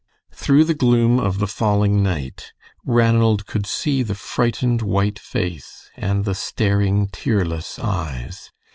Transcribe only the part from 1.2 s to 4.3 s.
the falling night Ranald could see the